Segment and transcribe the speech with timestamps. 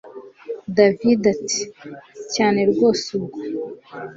[0.75, 1.61] david ati
[2.33, 3.39] cyane rwose ubwo